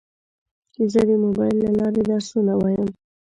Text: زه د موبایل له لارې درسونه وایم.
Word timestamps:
زه 0.91 1.01
د 1.09 1.11
موبایل 1.25 1.57
له 1.65 1.71
لارې 1.79 2.01
درسونه 2.09 2.53
وایم. 2.61 2.89